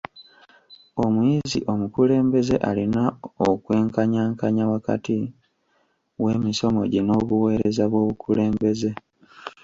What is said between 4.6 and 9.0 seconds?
wakati w'emisomo gye n'obuweereza bw'obukulembeze.